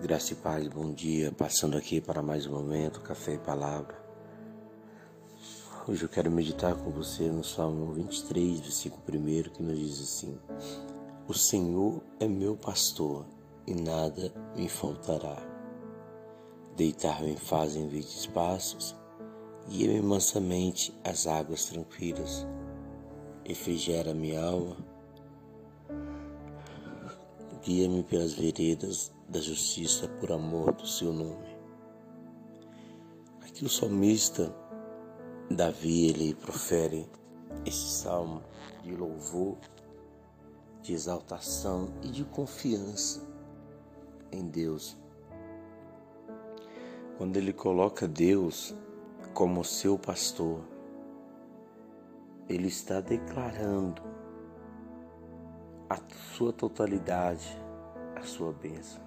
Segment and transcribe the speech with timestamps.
[0.00, 1.32] Graça e paz, bom dia.
[1.32, 4.00] Passando aqui para mais um momento, café e palavra.
[5.88, 10.38] Hoje eu quero meditar com você no Salmo 23, versículo 1, que nos diz assim:
[11.26, 13.26] O Senhor é meu pastor
[13.66, 15.36] e nada me faltará.
[16.76, 18.94] Deitar-me faz em verdes passos,
[19.68, 22.46] guia-me mansamente às águas tranquilas,
[23.44, 24.76] refrigera minha alma
[27.68, 31.54] Guia-me pelas veredas da justiça por amor do seu nome.
[33.42, 34.50] Aqui o salmista
[35.50, 37.06] Davi ele profere
[37.66, 38.42] esse salmo
[38.82, 39.58] de louvor,
[40.80, 43.20] de exaltação e de confiança
[44.32, 44.96] em Deus.
[47.18, 48.74] Quando ele coloca Deus
[49.34, 50.64] como seu pastor,
[52.48, 54.00] ele está declarando
[55.88, 55.98] a
[56.34, 57.48] sua totalidade,
[58.14, 59.00] a sua bênção.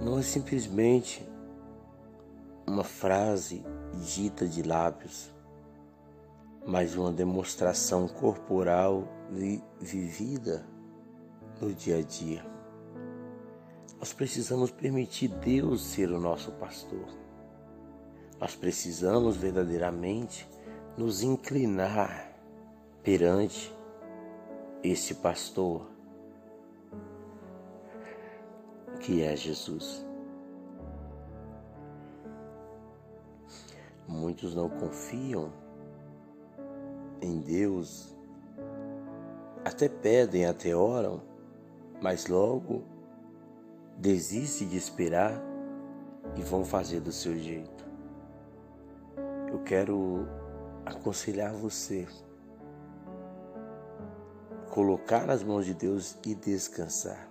[0.00, 1.26] Não é simplesmente
[2.66, 3.64] uma frase
[4.14, 5.30] dita de lábios,
[6.66, 9.08] mas uma demonstração corporal
[9.80, 10.66] vivida
[11.60, 12.44] no dia a dia.
[13.98, 17.06] Nós precisamos permitir Deus ser o nosso pastor.
[18.40, 20.48] Nós precisamos verdadeiramente
[20.96, 22.32] nos inclinar
[23.02, 23.74] perante
[24.82, 25.86] esse pastor
[29.00, 30.04] que é Jesus.
[34.06, 35.52] Muitos não confiam
[37.22, 38.16] em Deus,
[39.64, 41.22] até pedem, até oram,
[42.00, 42.82] mas logo
[43.96, 45.40] desistem de esperar
[46.36, 47.84] e vão fazer do seu jeito.
[49.52, 50.26] Eu quero
[50.86, 52.06] aconselhar você
[54.70, 57.28] colocar nas mãos de Deus e descansar.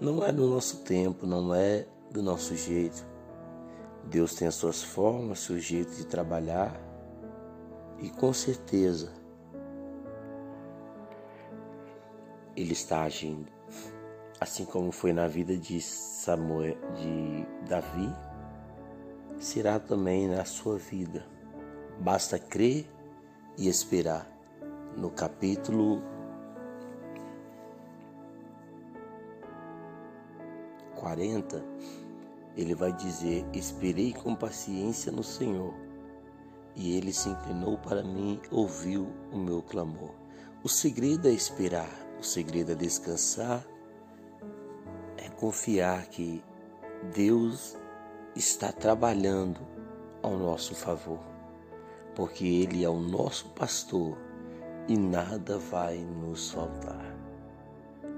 [0.00, 3.04] Não é no nosso tempo, não é do nosso jeito.
[4.04, 6.80] Deus tem as suas formas, seu jeito de trabalhar
[7.98, 9.12] e com certeza
[12.54, 13.50] Ele está agindo.
[14.40, 18.14] Assim como foi na vida de Samuel, de Davi,
[19.38, 21.26] será também na sua vida.
[21.98, 22.86] Basta crer
[23.58, 24.35] e esperar
[24.96, 26.02] no capítulo
[30.96, 31.62] 40,
[32.56, 35.74] ele vai dizer: Esperei com paciência no Senhor,
[36.74, 40.14] e ele se inclinou para mim, ouviu o meu clamor.
[40.64, 43.64] O segredo é esperar, o segredo é descansar,
[45.18, 46.42] é confiar que
[47.14, 47.76] Deus
[48.34, 49.60] está trabalhando
[50.22, 51.20] ao nosso favor,
[52.14, 54.25] porque Ele é o nosso pastor
[54.88, 57.14] e nada vai nos faltar.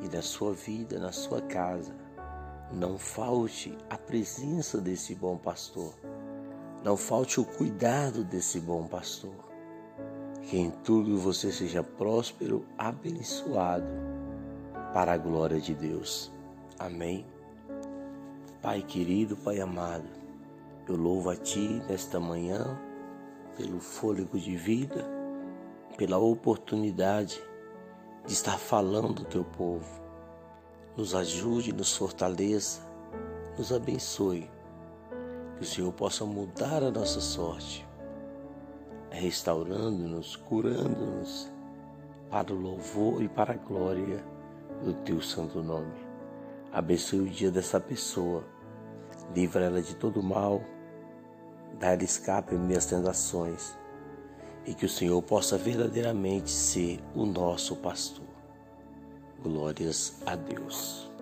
[0.00, 1.94] E na sua vida, na sua casa,
[2.72, 5.92] não falte a presença desse bom pastor,
[6.82, 9.34] não falte o cuidado desse bom pastor.
[10.42, 13.86] Que em tudo você seja próspero, abençoado,
[14.92, 16.30] para a glória de Deus.
[16.78, 17.26] Amém.
[18.60, 20.08] Pai querido, Pai amado,
[20.86, 22.78] eu louvo a Ti nesta manhã
[23.56, 25.13] pelo fôlego de vida
[25.96, 27.42] pela oportunidade
[28.26, 30.02] de estar falando do teu povo.
[30.96, 32.80] Nos ajude, nos fortaleça,
[33.56, 34.50] nos abençoe.
[35.56, 37.86] Que o Senhor possa mudar a nossa sorte,
[39.10, 41.48] restaurando-nos, curando-nos
[42.28, 44.24] para o louvor e para a glória
[44.82, 45.94] do teu santo nome.
[46.72, 48.44] Abençoe o dia dessa pessoa,
[49.32, 50.60] livra ela de todo mal,
[51.78, 53.76] dá-lhe escape em minhas tentações
[54.66, 58.24] e que o Senhor possa verdadeiramente ser o nosso pastor.
[59.42, 61.13] Glórias a Deus.